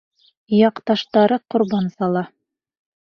Яҡташтары 0.59 1.37
ҡорбан 1.55 1.91
сала. 1.99 2.25